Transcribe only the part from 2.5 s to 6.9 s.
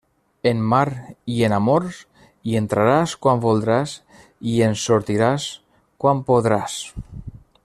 entraràs quan voldràs i en sortiràs quan podràs.